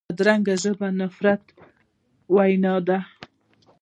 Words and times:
بدرنګه 0.09 0.55
ژبه 0.61 0.87
د 0.93 0.97
نفرت 0.99 1.43
وینا 2.35 2.73
وي 2.87 2.99